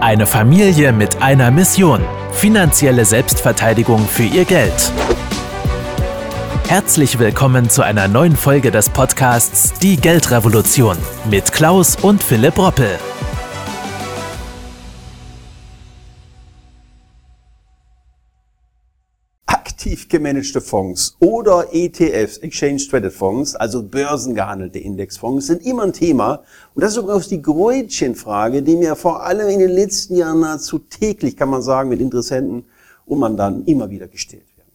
[0.00, 2.00] Eine Familie mit einer Mission.
[2.32, 4.90] Finanzielle Selbstverteidigung für ihr Geld.
[6.68, 10.96] Herzlich willkommen zu einer neuen Folge des Podcasts Die Geldrevolution
[11.28, 12.98] mit Klaus und Philipp Roppel.
[19.90, 26.44] Aktiv gemanagte Fonds oder ETFs, Exchange Traded Fonds, also börsengehandelte Indexfonds, sind immer ein Thema.
[26.74, 30.78] Und das ist übrigens die Gretchenfrage, die mir vor allem in den letzten Jahren nahezu
[30.78, 32.66] täglich, kann man sagen, mit Interessenten
[33.04, 34.70] und Mandanten immer wieder gestellt werden.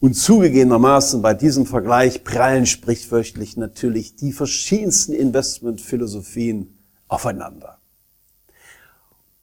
[0.00, 7.81] Und zugegebenermaßen bei diesem Vergleich prallen sprichwörtlich natürlich die verschiedensten Investmentphilosophien aufeinander.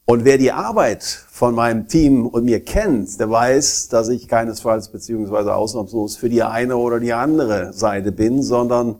[0.09, 4.89] Und wer die Arbeit von meinem Team und mir kennt, der weiß, dass ich keinesfalls
[4.89, 8.95] beziehungsweise ausnahmslos für die eine oder die andere Seite bin, sondern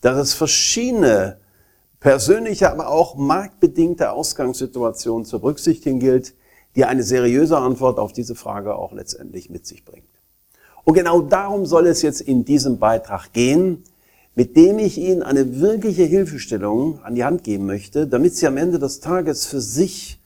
[0.00, 1.38] dass es verschiedene
[2.00, 6.34] persönliche, aber auch marktbedingte Ausgangssituationen zu berücksichtigen gilt,
[6.74, 10.10] die eine seriöse Antwort auf diese Frage auch letztendlich mit sich bringt.
[10.82, 13.84] Und genau darum soll es jetzt in diesem Beitrag gehen,
[14.34, 18.56] mit dem ich Ihnen eine wirkliche Hilfestellung an die Hand geben möchte, damit Sie am
[18.56, 20.18] Ende des Tages für sich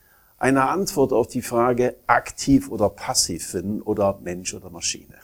[0.43, 5.15] eine Antwort auf die Frage aktiv oder passiv finden oder Mensch oder Maschine.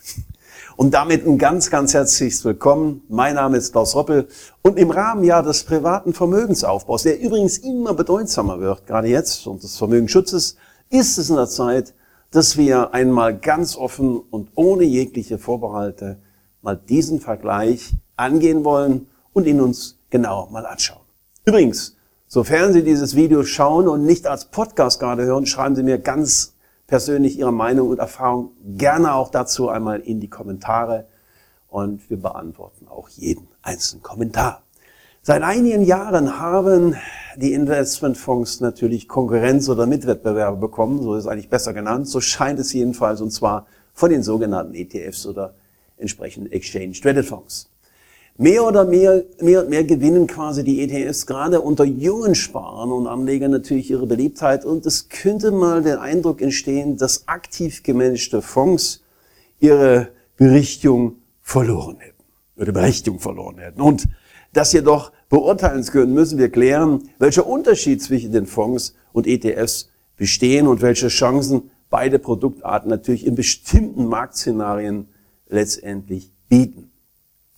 [0.76, 3.02] Und damit ein ganz, ganz herzliches Willkommen.
[3.08, 4.28] Mein Name ist Klaus Roppel
[4.62, 9.60] und im Rahmen ja des privaten Vermögensaufbaus, der übrigens immer bedeutsamer wird, gerade jetzt, und
[9.64, 10.56] des Vermögensschutzes,
[10.88, 11.94] ist es in der Zeit,
[12.30, 16.18] dass wir einmal ganz offen und ohne jegliche Vorbehalte
[16.62, 21.02] mal diesen Vergleich angehen wollen und ihn uns genau mal anschauen.
[21.44, 21.97] Übrigens,
[22.30, 26.52] Sofern Sie dieses Video schauen und nicht als Podcast gerade hören, schreiben Sie mir ganz
[26.86, 31.06] persönlich Ihre Meinung und Erfahrung gerne auch dazu einmal in die Kommentare
[31.70, 34.62] und wir beantworten auch jeden einzelnen Kommentar.
[35.22, 36.96] Seit einigen Jahren haben
[37.36, 42.60] die Investmentfonds natürlich Konkurrenz oder Mitwettbewerbe bekommen, so ist es eigentlich besser genannt, so scheint
[42.60, 45.54] es jedenfalls, und zwar von den sogenannten ETFs oder
[45.96, 47.70] entsprechenden Exchange Traded Fonds.
[48.40, 53.50] Mehr oder mehr, mehr, mehr gewinnen quasi die ETFs gerade unter jungen Sparern und Anlegern
[53.50, 59.02] natürlich ihre Beliebtheit und es könnte mal der Eindruck entstehen, dass aktiv gemanagte Fonds
[59.58, 62.22] ihre Berichtung verloren hätten
[62.56, 63.80] oder Berechtigung verloren hätten.
[63.80, 64.06] Und
[64.52, 69.90] das jedoch beurteilen zu können, müssen wir klären, welcher Unterschied zwischen den Fonds und ETFs
[70.16, 75.08] bestehen und welche Chancen beide Produktarten natürlich in bestimmten Marktszenarien
[75.48, 76.92] letztendlich bieten.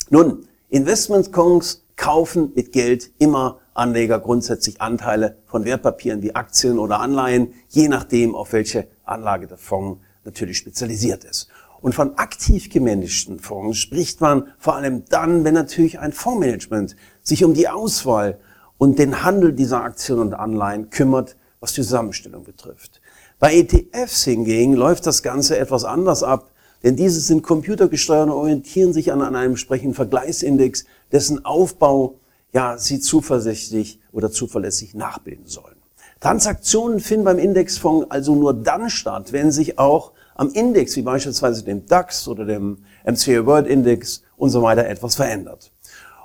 [0.08, 7.52] Nun, Investmentfonds kaufen mit Geld immer Anleger grundsätzlich Anteile von Wertpapieren wie Aktien oder Anleihen,
[7.68, 11.48] je nachdem, auf welche Anlage der Fonds natürlich spezialisiert ist.
[11.80, 17.42] Und von aktiv gemanagten Fonds spricht man vor allem dann, wenn natürlich ein Fondsmanagement sich
[17.42, 18.38] um die Auswahl
[18.78, 23.00] und den Handel dieser Aktien und Anleihen kümmert, was die Zusammenstellung betrifft.
[23.40, 26.49] Bei ETFs hingegen läuft das Ganze etwas anders ab.
[26.82, 32.16] Denn diese sind computergesteuert und orientieren sich an, einem entsprechenden Vergleichsindex, dessen Aufbau
[32.52, 35.76] ja, sie zuversichtlich oder zuverlässig nachbilden sollen.
[36.20, 41.64] Transaktionen finden beim Indexfonds also nur dann statt, wenn sich auch am Index, wie beispielsweise
[41.64, 45.70] dem DAX oder dem MCA World Index und so weiter etwas verändert.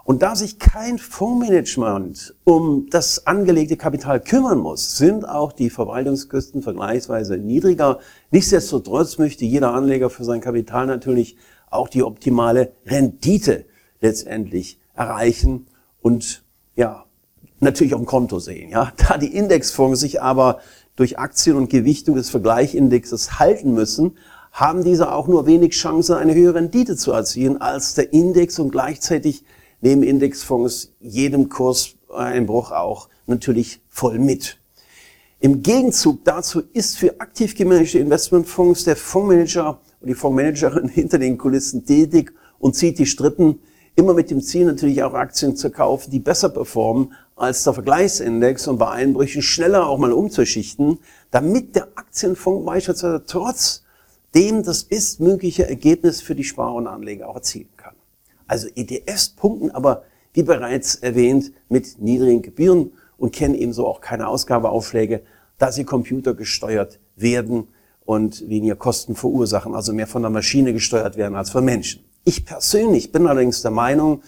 [0.05, 6.61] Und da sich kein Fondsmanagement um das angelegte Kapital kümmern muss, sind auch die Verwaltungskosten
[6.61, 7.97] vergleichsweise niedriger.
[8.29, 11.37] Nichtsdestotrotz möchte jeder Anleger für sein Kapital natürlich
[11.71, 13.65] auch die optimale Rendite
[13.99, 15.65] letztendlich erreichen
[16.03, 16.43] und
[16.75, 17.05] ja,
[17.59, 18.69] natürlich auf dem Konto sehen.
[18.69, 20.59] Ja, da die Indexfonds sich aber
[20.95, 24.19] durch Aktien und Gewichtung des Vergleichindexes halten müssen,
[24.51, 28.69] haben diese auch nur wenig Chance, eine höhere Rendite zu erzielen als der Index und
[28.69, 29.43] gleichzeitig
[29.81, 34.59] nehmen Indexfonds jedem Kurseinbruch auch natürlich voll mit.
[35.39, 41.37] Im Gegenzug dazu ist für aktiv gemanagte Investmentfonds der Fondsmanager und die Fondsmanagerin hinter den
[41.37, 43.59] Kulissen tätig und zieht die Strippen,
[43.95, 48.67] immer mit dem Ziel natürlich auch Aktien zu kaufen, die besser performen als der Vergleichsindex
[48.67, 50.99] und bei Einbrüchen schneller auch mal umzuschichten,
[51.31, 53.83] damit der Aktienfonds beispielsweise trotz
[54.33, 57.74] dem das bestmögliche Ergebnis für die Sparer und Anleger auch erzielen kann.
[58.47, 60.03] Also ETFs punkten aber,
[60.33, 65.21] wie bereits erwähnt, mit niedrigen Gebühren und kennen ebenso auch keine Ausgabeaufschläge,
[65.57, 67.67] da sie computergesteuert werden
[68.05, 72.03] und weniger Kosten verursachen, also mehr von der Maschine gesteuert werden als von Menschen.
[72.23, 74.21] Ich persönlich bin allerdings der Meinung,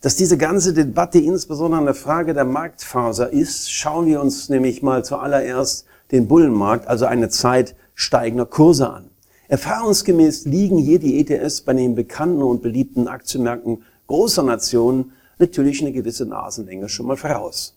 [0.00, 3.72] dass diese ganze Debatte insbesondere eine Frage der Marktphase ist.
[3.72, 9.10] Schauen wir uns nämlich mal zuallererst den Bullenmarkt, also eine Zeit steigender Kurse an.
[9.48, 15.92] Erfahrungsgemäß liegen hier die ETS bei den bekannten und beliebten Aktienmärkten großer Nationen natürlich eine
[15.92, 17.76] gewisse Nasenlänge schon mal voraus.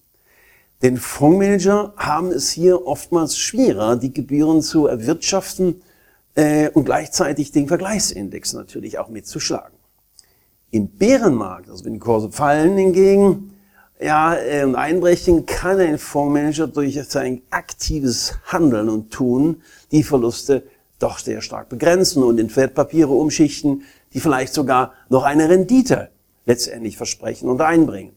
[0.82, 5.82] Denn Fondsmanager haben es hier oftmals schwerer, die Gebühren zu erwirtschaften
[6.36, 9.76] äh, und gleichzeitig den Vergleichsindex natürlich auch mitzuschlagen.
[10.70, 13.54] Im Bärenmarkt, also wenn die Kurse fallen hingegen,
[14.00, 20.64] ja, äh, und einbrechen, kann ein Fondsmanager durch sein aktives Handeln und Tun die Verluste
[21.00, 23.84] doch sehr stark begrenzen und in Wertpapiere umschichten,
[24.14, 26.10] die vielleicht sogar noch eine Rendite
[26.46, 28.16] letztendlich versprechen und einbringen.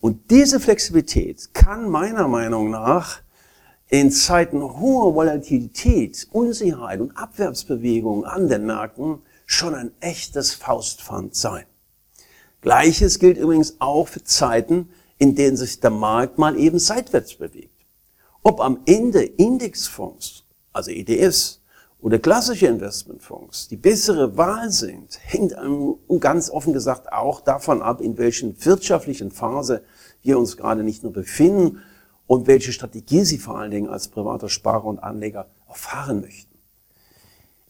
[0.00, 3.22] Und diese Flexibilität kann meiner Meinung nach
[3.88, 11.64] in Zeiten hoher Volatilität, Unsicherheit und Abwärtsbewegungen an den Märkten schon ein echtes Faustpfand sein.
[12.60, 14.88] Gleiches gilt übrigens auch für Zeiten,
[15.18, 17.84] in denen sich der Markt mal eben seitwärts bewegt.
[18.42, 21.62] Ob am Ende Indexfonds, also ETFs,
[22.04, 25.56] oder klassische Investmentfonds die bessere Wahl sind, hängt
[26.20, 29.82] ganz offen gesagt auch davon ab, in welchen wirtschaftlichen Phase
[30.22, 31.78] wir uns gerade nicht nur befinden
[32.26, 36.54] und welche Strategie Sie vor allen Dingen als privater Sparer und Anleger erfahren möchten.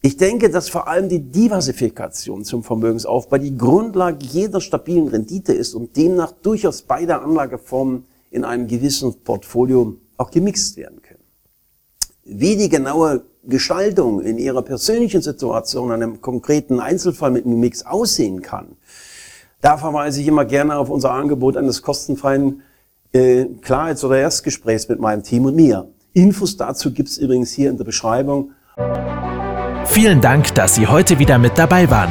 [0.03, 5.75] Ich denke, dass vor allem die Diversifikation zum Vermögensaufbau die Grundlage jeder stabilen Rendite ist
[5.75, 11.23] und demnach durchaus beide Anlageformen in einem gewissen Portfolio auch gemixt werden können.
[12.25, 18.43] Wie die genaue Gestaltung in ihrer persönlichen Situation, einem konkreten Einzelfall mit einem Mix aussehen
[18.43, 18.77] kann,
[19.61, 22.63] da verweise ich immer gerne auf unser Angebot eines kostenfreien
[23.13, 25.89] äh, Klarheits- oder Erstgesprächs mit meinem Team und mir.
[26.13, 28.51] Infos dazu gibt's übrigens hier in der Beschreibung.
[29.87, 32.11] Vielen Dank, dass Sie heute wieder mit dabei waren.